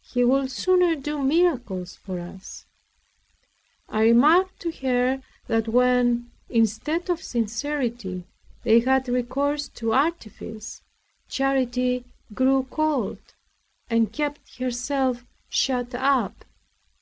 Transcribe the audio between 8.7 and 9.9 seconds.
had recourse